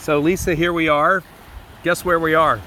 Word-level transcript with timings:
So, 0.00 0.18
Lisa, 0.18 0.54
here 0.54 0.72
we 0.72 0.88
are. 0.88 1.22
Guess 1.82 2.04
where 2.04 2.18
we 2.18 2.34
are? 2.34 2.58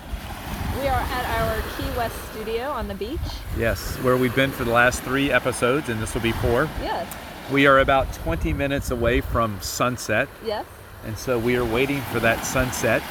We 0.80 0.88
are 0.88 1.00
at 1.02 1.26
our 1.42 1.62
Key 1.78 1.98
West 1.98 2.16
studio 2.32 2.70
on 2.70 2.88
the 2.88 2.94
beach. 2.96 3.20
Yes, 3.58 3.96
where 3.98 4.18
we've 4.18 4.36
been 4.36 4.52
for 4.52 4.64
the 4.64 4.72
last 4.72 5.02
three 5.02 5.32
episodes, 5.32 5.90
and 5.90 6.00
this 6.02 6.14
will 6.14 6.22
be 6.22 6.32
four. 6.34 6.70
Yes. 6.82 7.12
We 7.52 7.66
are 7.68 7.80
about 7.80 8.14
20 8.14 8.54
minutes 8.54 8.92
away 8.92 9.22
from 9.22 9.60
sunset, 9.62 10.28
Yes. 10.46 10.66
and 11.06 11.18
so 11.18 11.38
we 11.40 11.56
are 11.58 11.66
waiting 11.66 12.02
for 12.02 12.20
that 12.20 12.46
sunset. 12.46 13.02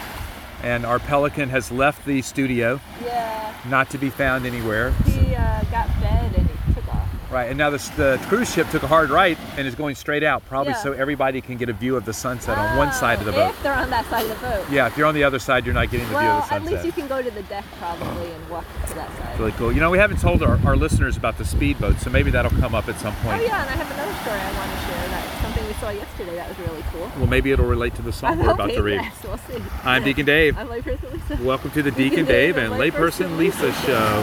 And 0.62 0.86
our 0.86 1.00
pelican 1.00 1.48
has 1.48 1.72
left 1.72 2.06
the 2.06 2.22
studio, 2.22 2.80
Yeah. 3.04 3.52
not 3.68 3.90
to 3.90 3.98
be 3.98 4.08
found 4.10 4.46
anywhere. 4.46 4.92
He 5.04 5.34
uh, 5.34 5.62
got 5.70 5.88
fed 6.00 6.32
and 6.36 6.48
he 6.48 6.74
took 6.74 6.88
off. 6.94 7.08
Right, 7.32 7.48
and 7.48 7.56
now 7.56 7.70
the, 7.70 7.78
the 7.96 8.20
cruise 8.28 8.52
ship 8.52 8.68
took 8.68 8.82
a 8.82 8.86
hard 8.86 9.08
right 9.08 9.38
and 9.56 9.66
is 9.66 9.74
going 9.74 9.94
straight 9.94 10.22
out, 10.22 10.44
probably 10.44 10.72
Yeah. 10.74 10.82
so 10.82 10.92
everybody 10.92 11.40
can 11.40 11.56
get 11.56 11.70
a 11.70 11.72
view 11.72 11.96
of 11.96 12.04
the 12.04 12.12
sunset 12.12 12.58
on 12.58 12.76
one 12.76 12.92
side 12.92 13.20
of 13.20 13.24
the 13.24 13.30
Oh, 13.32 13.36
boat. 13.36 13.50
If 13.52 13.62
they're 13.62 13.72
on 13.72 13.88
that 13.88 14.04
side 14.10 14.24
of 14.30 14.38
the 14.38 14.46
boat. 14.46 14.66
Yeah, 14.70 14.86
if 14.86 14.98
you're 14.98 15.06
on 15.06 15.14
the 15.14 15.24
other 15.24 15.38
side, 15.38 15.64
you're 15.64 15.72
not 15.74 15.90
getting 15.90 16.06
the 16.10 16.18
view 16.18 16.28
of 16.28 16.42
the 16.42 16.48
sunset. 16.48 16.66
at 16.74 16.84
least 16.84 16.84
you 16.84 16.92
can 16.92 17.08
go 17.08 17.22
to 17.22 17.30
the 17.30 17.42
deck 17.44 17.64
probably 17.78 18.30
and 18.32 18.48
walk 18.50 18.66
to 18.86 18.94
that 18.96 19.08
side. 19.16 19.38
really 19.40 19.52
cool. 19.52 19.72
You 19.72 19.80
know, 19.80 19.88
we 19.90 19.96
haven't 19.96 20.20
told 20.20 20.42
our, 20.42 20.60
our 20.66 20.76
listeners 20.76 21.16
about 21.16 21.38
the 21.38 21.46
speedboat, 21.46 21.98
so 22.00 22.10
maybe 22.10 22.30
that'll 22.30 22.50
come 22.60 22.74
up 22.74 22.86
at 22.90 23.00
some 23.00 23.14
point. 23.16 23.40
Oh 23.40 23.44
yeah, 23.44 23.62
and 23.62 23.70
I 23.70 23.82
have 23.82 23.90
another 23.90 24.12
story 24.20 24.38
I 24.38 24.52
want 24.58 24.70
to 24.70 24.86
share. 24.86 25.08
That 25.08 25.42
something 25.42 25.66
we 25.66 25.72
saw 25.74 25.88
yesterday 25.88 26.34
that 26.34 26.48
was 26.50 26.58
really 26.68 26.84
cool. 26.92 27.10
Well, 27.16 27.26
maybe 27.28 27.50
it'll 27.50 27.64
relate 27.66 27.94
to 27.94 28.02
the 28.02 28.12
song 28.12 28.40
we're 28.40 28.50
about 28.50 28.70
to 28.72 28.82
read. 28.82 29.00
Yes, 29.00 29.16
we'll 29.24 29.38
see. 29.38 29.62
I'm 29.84 30.04
Deacon 30.04 30.26
Dave. 30.26 30.58
I'm 30.58 30.68
layperson 30.68 31.10
Lisa. 31.12 31.42
Welcome 31.42 31.70
to 31.70 31.82
the 31.82 31.92
Deacon 31.92 32.24
Dave 32.36 32.58
and 32.58 32.74
Layperson 32.74 33.38
Lisa 33.38 33.72
show. 33.72 34.22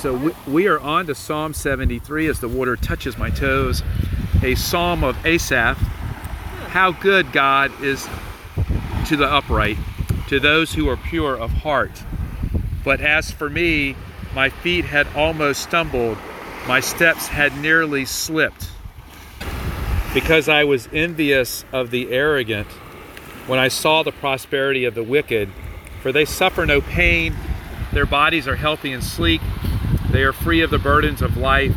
So 0.00 0.14
we, 0.14 0.32
we 0.46 0.66
are 0.66 0.80
on 0.80 1.08
to 1.08 1.14
Psalm 1.14 1.52
73 1.52 2.26
as 2.28 2.40
the 2.40 2.48
water 2.48 2.74
touches 2.74 3.18
my 3.18 3.28
toes, 3.28 3.82
a 4.42 4.54
psalm 4.54 5.04
of 5.04 5.14
Asaph. 5.26 5.76
How 6.68 6.90
good 6.90 7.32
God 7.32 7.70
is 7.82 8.08
to 9.08 9.16
the 9.18 9.30
upright, 9.30 9.76
to 10.28 10.40
those 10.40 10.72
who 10.72 10.88
are 10.88 10.96
pure 10.96 11.36
of 11.36 11.50
heart. 11.50 12.02
But 12.82 13.02
as 13.02 13.30
for 13.30 13.50
me, 13.50 13.94
my 14.34 14.48
feet 14.48 14.86
had 14.86 15.06
almost 15.14 15.64
stumbled, 15.64 16.16
my 16.66 16.80
steps 16.80 17.26
had 17.26 17.54
nearly 17.58 18.06
slipped. 18.06 18.70
Because 20.14 20.48
I 20.48 20.64
was 20.64 20.88
envious 20.94 21.66
of 21.74 21.90
the 21.90 22.10
arrogant 22.10 22.68
when 23.46 23.58
I 23.58 23.68
saw 23.68 24.02
the 24.02 24.12
prosperity 24.12 24.86
of 24.86 24.94
the 24.94 25.04
wicked, 25.04 25.50
for 26.00 26.10
they 26.10 26.24
suffer 26.24 26.64
no 26.64 26.80
pain, 26.80 27.36
their 27.92 28.06
bodies 28.06 28.48
are 28.48 28.56
healthy 28.56 28.92
and 28.92 29.04
sleek, 29.04 29.42
they 30.20 30.24
are 30.24 30.34
free 30.34 30.60
of 30.60 30.68
the 30.68 30.78
burdens 30.78 31.22
of 31.22 31.38
life, 31.38 31.74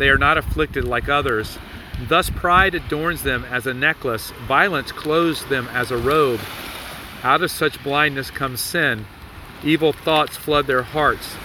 they 0.00 0.08
are 0.08 0.18
not 0.18 0.36
afflicted 0.36 0.82
like 0.82 1.08
others. 1.08 1.56
Thus 2.08 2.28
pride 2.28 2.74
adorns 2.74 3.22
them 3.22 3.44
as 3.44 3.68
a 3.68 3.74
necklace, 3.74 4.32
violence 4.48 4.90
clothes 4.90 5.44
them 5.44 5.68
as 5.68 5.92
a 5.92 5.96
robe. 5.96 6.40
Out 7.22 7.42
of 7.42 7.50
such 7.52 7.80
blindness 7.84 8.28
comes 8.28 8.60
sin. 8.60 9.06
Evil 9.62 9.92
thoughts 9.92 10.36
flood 10.36 10.66
their 10.66 10.82
hearts. 10.82 11.36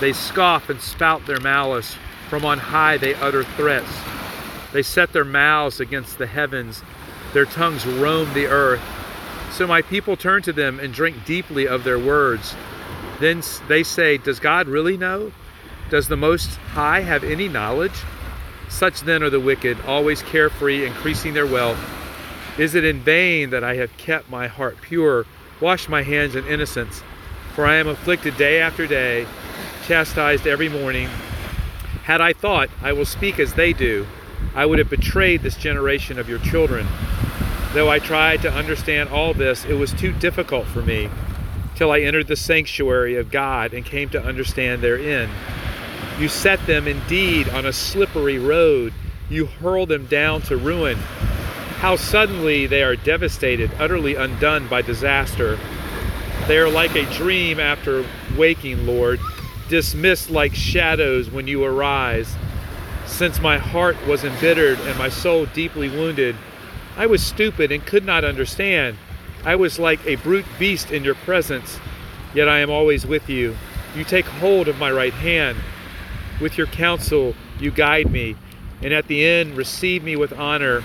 They 0.00 0.14
scoff 0.14 0.70
and 0.70 0.80
spout 0.80 1.26
their 1.26 1.40
malice. 1.40 1.94
From 2.30 2.46
on 2.46 2.56
high 2.56 2.96
they 2.96 3.14
utter 3.16 3.44
threats. 3.44 3.92
They 4.72 4.82
set 4.82 5.12
their 5.12 5.26
mouths 5.26 5.78
against 5.78 6.16
the 6.16 6.26
heavens. 6.26 6.82
Their 7.34 7.44
tongues 7.44 7.84
roam 7.84 8.32
the 8.32 8.46
earth. 8.46 8.80
So 9.52 9.66
my 9.66 9.82
people 9.82 10.16
turn 10.16 10.40
to 10.44 10.54
them 10.54 10.80
and 10.80 10.94
drink 10.94 11.26
deeply 11.26 11.68
of 11.68 11.84
their 11.84 11.98
words. 11.98 12.54
Then 13.20 13.42
they 13.68 13.82
say, 13.82 14.16
Does 14.16 14.40
God 14.40 14.68
really 14.68 14.96
know? 14.96 15.32
Does 15.90 16.08
the 16.08 16.16
Most 16.16 16.56
High 16.56 17.00
have 17.00 17.22
any 17.22 17.48
knowledge? 17.48 18.02
Such 18.68 19.02
then 19.02 19.22
are 19.22 19.30
the 19.30 19.38
wicked, 19.38 19.80
always 19.86 20.20
carefree, 20.22 20.84
increasing 20.84 21.32
their 21.32 21.46
wealth. 21.46 21.78
Is 22.58 22.74
it 22.74 22.84
in 22.84 23.00
vain 23.00 23.50
that 23.50 23.62
I 23.62 23.76
have 23.76 23.96
kept 23.96 24.28
my 24.28 24.48
heart 24.48 24.78
pure, 24.82 25.26
washed 25.60 25.88
my 25.88 26.02
hands 26.02 26.34
in 26.34 26.44
innocence? 26.46 27.02
For 27.54 27.64
I 27.64 27.76
am 27.76 27.86
afflicted 27.86 28.36
day 28.36 28.60
after 28.60 28.86
day, 28.86 29.26
chastised 29.86 30.46
every 30.46 30.68
morning. 30.68 31.08
Had 32.02 32.20
I 32.20 32.32
thought, 32.32 32.68
I 32.82 32.92
will 32.92 33.04
speak 33.04 33.38
as 33.38 33.54
they 33.54 33.72
do, 33.72 34.06
I 34.54 34.66
would 34.66 34.78
have 34.78 34.90
betrayed 34.90 35.42
this 35.42 35.56
generation 35.56 36.18
of 36.18 36.28
your 36.28 36.38
children. 36.40 36.86
Though 37.74 37.90
I 37.90 38.00
tried 38.00 38.42
to 38.42 38.52
understand 38.52 39.10
all 39.10 39.34
this, 39.34 39.64
it 39.64 39.74
was 39.74 39.92
too 39.92 40.12
difficult 40.12 40.66
for 40.66 40.82
me, 40.82 41.10
till 41.76 41.92
I 41.92 42.00
entered 42.00 42.26
the 42.26 42.36
sanctuary 42.36 43.16
of 43.16 43.30
God 43.30 43.72
and 43.72 43.84
came 43.84 44.08
to 44.10 44.22
understand 44.22 44.82
their 44.82 44.98
end. 44.98 45.30
You 46.18 46.28
set 46.28 46.64
them 46.66 46.88
indeed 46.88 47.48
on 47.50 47.66
a 47.66 47.72
slippery 47.72 48.38
road, 48.38 48.94
you 49.28 49.46
hurl 49.46 49.84
them 49.84 50.06
down 50.06 50.40
to 50.42 50.56
ruin. 50.56 50.96
How 51.78 51.96
suddenly 51.96 52.66
they 52.66 52.82
are 52.82 52.96
devastated, 52.96 53.70
utterly 53.78 54.14
undone 54.14 54.66
by 54.66 54.80
disaster. 54.80 55.58
They 56.46 56.56
are 56.56 56.70
like 56.70 56.94
a 56.94 57.12
dream 57.12 57.60
after 57.60 58.06
waking, 58.36 58.86
Lord, 58.86 59.20
dismissed 59.68 60.30
like 60.30 60.54
shadows 60.54 61.30
when 61.30 61.46
you 61.46 61.62
arise. 61.64 62.34
Since 63.04 63.40
my 63.40 63.58
heart 63.58 63.96
was 64.06 64.24
embittered 64.24 64.78
and 64.80 64.98
my 64.98 65.10
soul 65.10 65.44
deeply 65.46 65.90
wounded, 65.90 66.34
I 66.96 67.04
was 67.06 67.22
stupid 67.22 67.70
and 67.70 67.84
could 67.84 68.06
not 68.06 68.24
understand. 68.24 68.96
I 69.44 69.56
was 69.56 69.78
like 69.78 70.04
a 70.06 70.16
brute 70.16 70.46
beast 70.58 70.90
in 70.90 71.04
your 71.04 71.14
presence, 71.14 71.78
yet 72.34 72.48
I 72.48 72.60
am 72.60 72.70
always 72.70 73.04
with 73.04 73.28
you. 73.28 73.54
You 73.94 74.04
take 74.04 74.24
hold 74.24 74.66
of 74.66 74.78
my 74.78 74.90
right 74.90 75.12
hand. 75.12 75.58
With 76.40 76.58
your 76.58 76.66
counsel, 76.66 77.34
you 77.58 77.70
guide 77.70 78.10
me, 78.10 78.36
and 78.82 78.92
at 78.92 79.06
the 79.08 79.24
end, 79.24 79.56
receive 79.56 80.04
me 80.04 80.16
with 80.16 80.32
honor. 80.34 80.82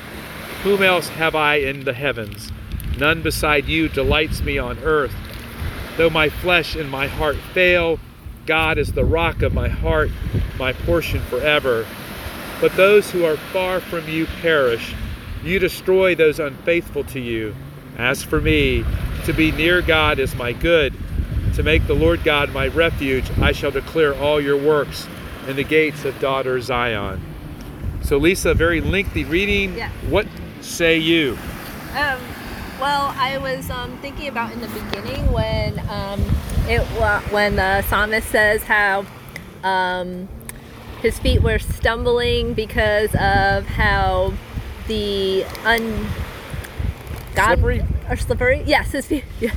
Whom 0.63 0.81
else 0.81 1.09
have 1.09 1.35
I 1.35 1.56
in 1.56 1.84
the 1.84 1.94
heavens? 1.94 2.51
None 2.97 3.22
beside 3.22 3.66
you 3.66 3.90
delights 3.90 4.41
me 4.41 4.57
on 4.57 4.79
earth. 4.79 5.13
Though 5.97 6.09
my 6.09 6.29
flesh 6.29 6.75
and 6.75 6.90
my 6.90 7.07
heart 7.07 7.35
fail, 7.35 8.00
God 8.45 8.78
is 8.78 8.94
the 8.94 9.03
rock 9.03 9.41
of 9.41 9.53
my 9.53 9.67
heart, 9.67 10.09
my 10.57 10.72
portion 10.72 11.19
forever. 11.22 11.85
But 12.61 12.75
those 12.78 13.11
who 13.11 13.25
are 13.25 13.38
far 13.38 13.81
from 13.81 14.07
you 14.07 14.28
perish. 14.41 14.95
You 15.44 15.59
destroy 15.59 16.16
those 16.16 16.40
unfaithful 16.40 17.03
to 17.06 17.19
you. 17.19 17.56
As 17.97 18.23
for 18.23 18.40
me, 18.40 18.85
to 19.25 19.34
be 19.34 19.51
near 19.51 19.81
God 19.81 20.17
is 20.17 20.34
my 20.35 20.53
good. 20.53 20.94
To 21.56 21.63
make 21.63 21.88
the 21.88 21.94
Lord 21.94 22.23
God 22.23 22.53
my 22.53 22.67
refuge, 22.67 23.29
I 23.40 23.51
shall 23.51 23.72
declare 23.72 24.16
all 24.16 24.40
your 24.40 24.57
works 24.57 25.07
in 25.47 25.56
the 25.56 25.63
gates 25.63 26.06
of 26.06 26.19
daughter 26.19 26.59
Zion. 26.62 27.22
So, 28.03 28.18
Lisa, 28.18 28.53
very 28.53 28.81
lengthy 28.81 29.24
reading. 29.24 29.78
Yeah. 29.78 29.90
What 30.09 30.28
say 30.62 30.97
you? 30.97 31.38
Um, 31.96 32.19
well, 32.79 33.13
I 33.18 33.38
was 33.38 33.69
um, 33.69 33.97
thinking 33.97 34.28
about 34.28 34.52
in 34.53 34.62
the 34.62 34.68
beginning 34.68 35.31
when 35.31 35.79
um, 35.90 36.22
it 36.68 36.81
when 37.31 37.56
the 37.56 37.81
psalmist 37.84 38.28
says 38.29 38.63
how 38.63 39.06
um, 39.63 40.28
his 41.02 41.19
feet 41.19 41.41
were 41.41 41.59
stumbling 41.59 42.53
because 42.53 43.13
of 43.16 43.66
how 43.66 44.34
the 44.88 45.44
un 45.63 46.08
God 47.35 47.59
Slippery? 47.59 47.81
or 48.09 48.16
slippery. 48.16 48.63
Yes, 48.66 48.91
his 48.91 49.06
feet. 49.08 49.23
Yeah. 49.40 49.56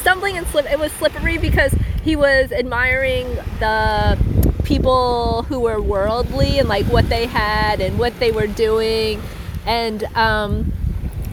Stumbling 0.00 0.36
and 0.36 0.46
slip. 0.48 0.70
It 0.70 0.78
was 0.78 0.92
slippery 0.92 1.38
because 1.38 1.74
he 2.02 2.14
was 2.14 2.52
admiring 2.52 3.26
the 3.58 4.18
people 4.64 5.42
who 5.44 5.60
were 5.60 5.80
worldly 5.80 6.58
and 6.58 6.68
like 6.68 6.86
what 6.86 7.08
they 7.08 7.26
had 7.26 7.80
and 7.80 7.98
what 7.98 8.18
they 8.18 8.32
were 8.32 8.46
doing, 8.46 9.20
and 9.66 10.02
um, 10.16 10.72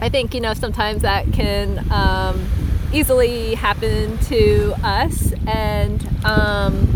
I 0.00 0.08
think 0.08 0.34
you 0.34 0.40
know 0.40 0.54
sometimes 0.54 1.02
that 1.02 1.32
can 1.32 1.90
um, 1.90 2.46
easily 2.92 3.54
happen 3.54 4.18
to 4.24 4.74
us. 4.84 5.32
And 5.46 6.06
um, 6.24 6.88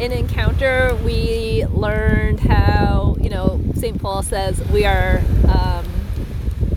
in 0.00 0.10
encounter, 0.12 0.94
we 1.04 1.64
learned 1.70 2.40
how 2.40 3.16
you 3.20 3.30
know 3.30 3.60
Saint 3.76 4.00
Paul 4.00 4.22
says 4.22 4.60
we 4.70 4.84
are 4.84 5.20
um, 5.48 5.86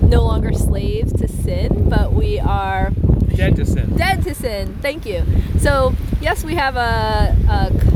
no 0.01 0.23
longer 0.23 0.53
slaves 0.53 1.11
to 1.13 1.27
sin, 1.27 1.89
but 1.89 2.13
we 2.13 2.39
are 2.39 2.91
Dead 3.35 3.55
to 3.57 3.65
sin. 3.65 3.97
dead 3.97 4.23
to 4.23 4.33
sin. 4.33 4.77
Thank 4.81 5.05
you. 5.05 5.23
So 5.59 5.93
yes, 6.21 6.43
we 6.43 6.55
have 6.55 6.75
a, 6.77 7.35
a 7.49 7.94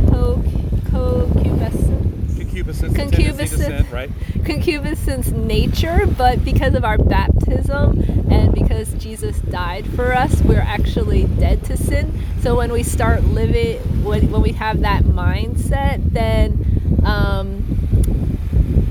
co 0.92 1.30
concupiscence 1.34 2.36
Concupiscence. 2.38 2.94
the 2.94 2.98
tendency 3.00 3.58
to 3.58 3.64
Concupiscence. 3.64 3.92
right? 3.92 4.10
concupiscence 4.46 5.30
nature, 5.32 6.06
but 6.18 6.44
because 6.44 6.74
of 6.74 6.84
our 6.84 6.98
baptism 6.98 8.00
and 8.32 8.54
because 8.54 8.94
Jesus 8.96 9.38
died 9.40 9.88
for 9.96 10.14
us, 10.14 10.42
we're 10.42 10.60
actually 10.60 11.26
dead 11.40 11.64
to 11.66 11.78
sin. 11.78 12.12
So 12.42 12.56
when 12.56 12.72
we 12.72 12.84
start 12.84 13.24
living, 13.24 13.78
when, 14.04 14.32
when 14.32 14.42
we 14.42 14.52
have 14.54 14.82
that 14.82 15.04
mindset, 15.04 16.02
then, 16.12 17.02
um, 17.06 17.64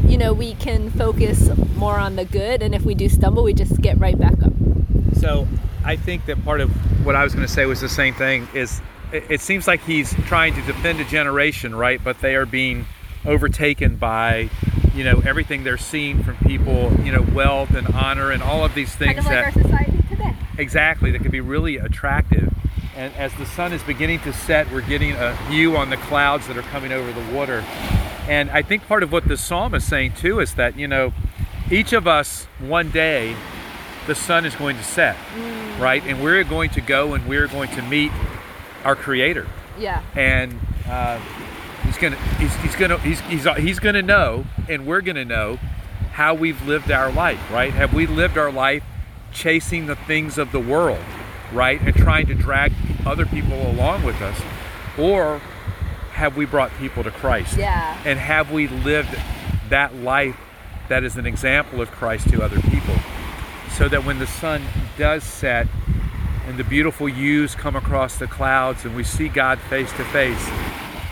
you 0.07 0.17
know, 0.19 0.33
we 0.33 0.55
can 0.55 0.91
focus 0.91 1.51
more 1.77 1.99
on 1.99 2.17
the 2.17 2.25
good. 2.25 2.63
And 2.63 2.75
if 2.75 2.83
we 2.83 2.95
do 2.95 3.09
stumble, 3.09 3.43
we 3.43 3.55
just 3.55 3.81
get 3.81 3.99
right 3.99 4.19
back 4.19 4.35
up. 4.43 4.53
So 5.15 5.47
I 5.85 5.97
think 5.97 6.27
that 6.27 6.43
part 6.45 6.61
of 6.61 6.71
what 7.05 7.17
I 7.17 7.25
was 7.25 7.35
going 7.35 7.47
to 7.47 7.53
say 7.53 7.67
was 7.67 7.81
the 7.81 7.89
same 7.89 8.15
thing. 8.15 8.47
Is 8.55 8.81
it, 9.13 9.25
it 9.29 9.41
seems 9.41 9.67
like 9.67 9.83
he's 9.85 10.15
trying 10.27 10.55
to 10.55 10.63
defend 10.63 11.01
a 11.01 11.05
generation, 11.05 11.75
right? 11.75 12.03
But 12.03 12.21
they 12.21 12.37
are 12.37 12.47
being 12.47 12.87
overtaken 13.25 13.97
by, 13.97 14.51
you 14.95 15.05
know, 15.05 15.23
everything 15.25 15.65
they're 15.65 15.79
seeing 15.79 16.23
from 16.23 16.37
people, 16.39 16.93
you 17.03 17.13
know, 17.13 17.23
wealth 17.35 17.75
and 17.75 17.89
honor 17.89 18.31
and 18.31 18.43
all 18.43 18.65
of 18.65 18.75
these 18.75 18.95
Kind 18.95 19.17
things 19.17 19.27
of 19.27 19.33
like 19.33 19.55
that 19.55 19.57
our 19.57 19.63
society 19.63 20.03
today. 20.09 20.37
exactly 20.57 21.11
that 21.11 21.23
can 21.23 21.31
be 21.31 21.41
really 21.41 21.77
attractive. 21.77 22.53
And 22.97 23.15
as 23.15 23.33
the 23.35 23.47
sun 23.47 23.73
is 23.73 23.83
beginning 23.85 24.21
to 24.21 24.33
set, 24.33 24.71
we're 24.73 24.81
getting 24.81 25.13
a 25.13 25.37
view 25.49 25.77
on 25.77 25.91
the 25.91 25.97
clouds 25.97 26.49
that 26.49 26.57
are 26.57 26.63
coming 26.63 26.91
over 26.91 27.13
the 27.13 27.35
water. 27.35 27.65
And 28.27 28.51
I 28.51 28.63
think 28.63 28.87
part 28.87 29.03
of 29.03 29.13
what 29.13 29.27
the 29.27 29.37
psalm 29.37 29.75
is 29.75 29.85
saying 29.85 30.15
too 30.15 30.41
is 30.41 30.55
that, 30.55 30.77
you 30.77 30.89
know, 30.89 31.13
each 31.71 31.93
of 31.93 32.07
us 32.07 32.45
one 32.59 32.91
day 32.91 33.37
the 34.07 34.15
sun 34.15 34.45
is 34.45 34.55
going 34.57 34.77
to 34.77 34.83
set, 34.83 35.17
mm. 35.17 35.79
right? 35.79 36.03
And 36.07 36.23
we're 36.23 36.43
going 36.45 36.71
to 36.71 36.81
go 36.81 37.15
and 37.15 37.27
we're 37.29 37.47
going 37.47 37.71
to 37.71 37.83
meet 37.83 38.11
our 38.85 38.95
creator 38.97 39.47
Yeah. 39.79 40.03
and 40.17 40.59
uh, 40.89 41.19
he's 41.85 41.97
gonna 41.99 42.17
he's, 42.39 42.55
he's 42.57 42.77
gonna 42.77 42.99
he's, 42.99 43.21
he's, 43.23 43.45
he's 43.57 43.79
gonna 43.79 44.03
know 44.03 44.45
and 44.69 44.87
we're 44.87 45.01
gonna 45.01 45.25
know 45.25 45.59
how 46.13 46.35
we've 46.35 46.61
lived 46.67 46.91
our 46.91 47.13
life 47.13 47.41
right 47.53 47.73
have 47.73 47.93
we 47.95 48.07
lived 48.07 48.37
our 48.39 48.51
life 48.53 48.83
chasing 49.33 49.87
the 49.87 49.95
things 49.97 50.39
of 50.39 50.53
the 50.53 50.61
world 50.61 51.03
right 51.53 51.81
and 51.83 51.95
trying 51.95 52.27
to 52.27 52.35
drag 52.35 52.73
other 53.07 53.27
people 53.27 53.71
along 53.71 54.03
with 54.05 54.21
us 54.23 54.41
or 54.99 55.39
have 56.13 56.37
we 56.37 56.45
brought 56.45 56.71
people 56.79 57.05
to 57.05 57.11
christ 57.11 57.57
Yeah. 57.57 57.97
and 58.05 58.19
have 58.19 58.51
we 58.51 58.67
lived 58.69 59.15
that 59.69 59.95
life 59.97 60.37
that 60.89 61.05
is 61.05 61.17
an 61.17 61.27
example 61.27 61.83
of 61.83 61.91
Christ 61.91 62.31
to 62.31 62.43
other 62.43 62.59
people? 62.63 62.95
So 63.77 63.91
that 63.91 64.07
when 64.07 64.19
the 64.19 64.27
sun 64.27 64.63
does 64.97 65.23
set 65.23 65.67
and 66.49 66.59
the 66.59 66.65
beautiful 66.65 67.07
hues 67.07 67.55
come 67.55 67.77
across 67.77 68.17
the 68.17 68.27
clouds 68.27 68.85
and 68.85 68.97
we 68.97 69.05
see 69.05 69.29
God 69.29 69.59
face 69.59 69.93
to 69.93 70.05
face, 70.07 70.49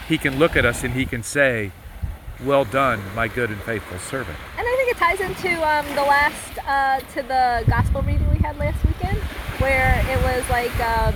He 0.08 0.18
can 0.18 0.38
look 0.38 0.56
at 0.56 0.64
us 0.64 0.82
and 0.82 0.94
He 0.94 1.04
can 1.04 1.22
say, 1.22 1.72
Well 2.44 2.64
done, 2.64 3.00
my 3.14 3.28
good 3.28 3.50
and 3.50 3.60
faithful 3.60 3.98
servant. 3.98 4.38
And 4.58 4.66
I 4.66 4.76
think 4.76 4.90
it 4.90 4.96
ties 4.96 5.20
into 5.20 5.62
um, 5.62 5.86
the 5.94 6.02
last 6.02 6.58
uh, 6.66 7.00
to 7.14 7.22
the 7.22 7.64
gospel 7.68 8.02
reading 8.02 8.28
we 8.30 8.38
had 8.38 8.58
last 8.58 8.84
weekend, 8.84 9.18
where 9.58 10.04
it 10.08 10.20
was 10.22 10.48
like 10.50 10.74
um, 10.80 11.14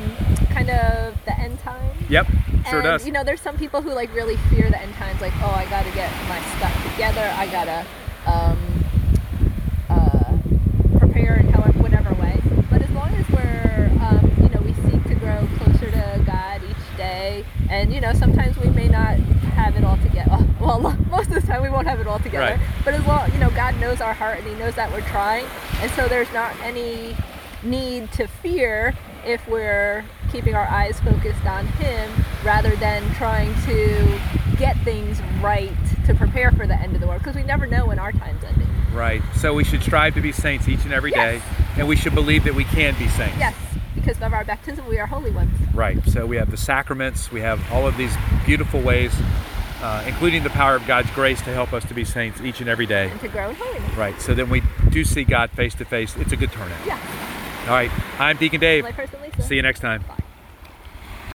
kind 0.50 0.70
of 0.70 1.14
the 1.24 1.38
end 1.38 1.58
times. 1.60 2.10
Yep, 2.10 2.26
sure 2.68 2.80
and, 2.80 2.84
does. 2.84 3.06
You 3.06 3.12
know, 3.12 3.24
there's 3.24 3.40
some 3.40 3.56
people 3.56 3.82
who 3.82 3.92
like 3.92 4.14
really 4.14 4.36
fear 4.50 4.68
the 4.70 4.80
end 4.80 4.94
times, 4.94 5.20
like, 5.20 5.32
oh, 5.42 5.50
I 5.50 5.64
gotta 5.70 5.90
get 5.92 6.10
my 6.28 6.40
stuff 6.58 6.92
together. 6.92 7.32
I 7.36 7.46
gotta 7.46 7.86
um, 8.26 8.84
uh, 9.88 10.98
prepare 10.98 11.36
in 11.36 11.48
however 11.48 11.78
whatever 11.82 12.14
way. 12.14 12.40
But 12.70 12.82
as 12.82 12.90
long 12.90 13.12
as 13.14 13.28
we're, 13.30 13.90
um, 14.00 14.32
you 14.42 14.48
know, 14.48 14.60
we 14.62 14.74
seek 14.90 15.02
to 15.08 15.14
grow 15.14 15.48
closer 15.58 15.90
to 15.90 16.22
God 16.24 16.62
each 16.68 16.96
day, 16.96 17.44
and 17.68 17.92
you 17.92 18.00
know, 18.00 18.12
sometimes 18.12 18.56
we 18.58 18.68
may 18.70 18.88
not 18.88 19.16
have 19.54 19.76
it 19.76 19.84
all 19.84 19.96
together. 19.98 20.46
Well, 20.60 20.80
most 21.10 21.28
of 21.28 21.34
the 21.34 21.40
time 21.40 21.62
we 22.24 22.30
won't 22.30 22.44
have 22.50 22.60
it 22.60 22.62
all 22.62 22.62
together. 22.62 22.64
Right. 22.64 22.84
But 22.84 22.94
as 22.94 23.04
well, 23.06 23.28
you 23.30 23.38
know, 23.38 23.50
God 23.50 23.78
knows 23.80 24.00
our 24.00 24.14
heart 24.14 24.38
and 24.38 24.46
He 24.48 24.54
knows 24.54 24.74
that 24.76 24.90
we're 24.92 25.00
trying, 25.08 25.46
and 25.80 25.90
so 25.92 26.08
there's 26.08 26.32
not 26.32 26.54
any 26.62 27.16
need 27.62 28.10
to 28.12 28.26
fear 28.26 28.94
if 29.26 29.46
we're 29.48 30.04
keeping 30.32 30.54
our 30.54 30.66
eyes 30.68 30.98
focused 31.00 31.44
on 31.44 31.66
Him 31.66 32.10
rather 32.44 32.74
than 32.76 33.02
trying 33.14 33.54
to 33.66 34.20
get 34.56 34.76
things 34.78 35.20
right 35.42 35.72
to 36.06 36.14
prepare 36.14 36.50
for 36.52 36.66
the 36.66 36.74
end 36.74 36.94
of 36.94 37.00
the 37.00 37.06
world 37.06 37.20
because 37.20 37.36
we 37.36 37.42
never 37.42 37.66
know 37.66 37.86
when 37.86 37.98
our 37.98 38.12
time's 38.12 38.42
ending. 38.44 38.66
right. 38.92 39.22
So 39.36 39.52
we 39.54 39.64
should 39.64 39.82
strive 39.82 40.14
to 40.14 40.20
be 40.20 40.32
saints 40.32 40.68
each 40.68 40.84
and 40.84 40.92
every 40.92 41.10
day, 41.10 41.34
Yes. 41.34 41.42
and 41.78 41.88
we 41.88 41.96
should 41.96 42.14
believe 42.14 42.44
that 42.44 42.54
we 42.54 42.64
can 42.64 42.94
be 42.98 43.08
saints. 43.08 43.36
Yes, 43.38 43.54
because 43.94 44.20
of 44.22 44.32
our 44.32 44.44
baptism, 44.44 44.86
we 44.86 44.98
are 44.98 45.06
holy 45.06 45.30
ones. 45.30 45.54
Right. 45.74 46.02
So 46.08 46.24
we 46.26 46.36
have 46.36 46.50
the 46.50 46.56
sacraments, 46.56 47.30
we 47.30 47.40
have 47.40 47.60
all 47.72 47.86
of 47.86 47.96
these 47.98 48.14
beautiful 48.46 48.80
ways, 48.80 49.12
uh, 49.82 50.04
including 50.06 50.42
the 50.42 50.50
power 50.50 50.74
of 50.76 50.86
God's 50.86 51.10
grace 51.12 51.40
to 51.42 51.52
help 51.52 51.72
us 51.72 51.84
to 51.86 51.94
be 51.94 52.04
saints 52.04 52.40
each 52.40 52.60
and 52.60 52.68
every 52.68 52.86
day. 52.86 53.08
and 53.10 53.20
to 53.20 53.28
grow 53.28 53.50
in 53.50 53.56
holiness. 53.56 53.94
Right. 53.96 54.20
So 54.20 54.34
then 54.34 54.48
we 54.50 54.62
do 54.90 55.04
see 55.04 55.24
God 55.24 55.50
face 55.50 55.74
to 55.76 55.84
face. 55.84 56.16
It's 56.16 56.32
a 56.32 56.36
good 56.36 56.52
turnout. 56.52 56.86
Yeah. 56.86 56.98
All 57.62 57.74
right. 57.74 57.90
I'm 58.20 58.36
Deacon 58.36 58.60
Dave. 58.60 58.84
My 58.84 58.92
person 58.92 59.20
Lisa. 59.22 59.42
See 59.42 59.56
you 59.56 59.62
next 59.62 59.80
time. 59.80 60.02
Bye. 60.08 60.19